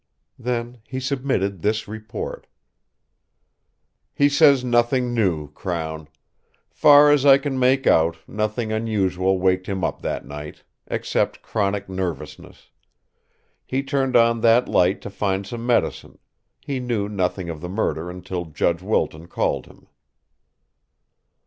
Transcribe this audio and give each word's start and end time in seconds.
Then 0.39 0.79
he 0.87 0.99
submitted 0.99 1.61
this 1.61 1.87
report: 1.87 2.47
"He 4.15 4.29
says 4.29 4.63
nothing 4.63 5.13
new, 5.13 5.51
Crown. 5.51 6.07
Far 6.71 7.11
as 7.11 7.23
I 7.23 7.37
can 7.37 7.59
make 7.59 7.85
out, 7.85 8.17
nothing 8.27 8.71
unusual 8.71 9.37
waked 9.37 9.67
him 9.67 9.83
up 9.83 10.01
that 10.01 10.25
night 10.25 10.63
except 10.87 11.43
chronic 11.43 11.87
nervousness; 11.87 12.71
he 13.63 13.83
turned 13.83 14.15
on 14.15 14.41
that 14.41 14.67
light 14.67 15.01
to 15.03 15.11
find 15.11 15.45
some 15.45 15.67
medicine; 15.67 16.17
he 16.59 16.79
knew 16.79 17.07
nothing 17.07 17.47
of 17.47 17.61
the 17.61 17.69
murder 17.69 18.09
until 18.09 18.45
Judge 18.45 18.81
Wilton 18.81 19.27
called 19.27 19.67
him." 19.67 19.85